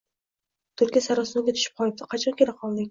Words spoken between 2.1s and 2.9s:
Qachon kela qolding?